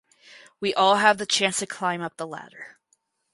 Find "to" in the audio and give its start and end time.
1.59-1.67